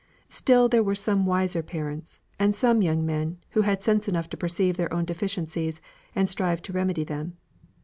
[0.29, 4.91] Still there were some wiser parents; and some who had sense enough to perceive their
[4.91, 5.79] own deficiencies,
[6.15, 7.37] and strive to remedy them.